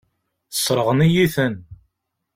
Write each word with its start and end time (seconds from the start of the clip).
Sseṛɣen-iyi-ten. 0.55 1.55